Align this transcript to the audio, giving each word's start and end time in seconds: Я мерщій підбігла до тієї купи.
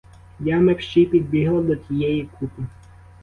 Я 0.39 0.59
мерщій 0.59 1.05
підбігла 1.05 1.61
до 1.61 1.75
тієї 1.75 2.29
купи. 2.39 2.61